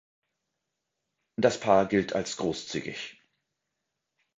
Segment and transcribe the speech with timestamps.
[1.37, 3.21] Das Paar gilt als großzügig.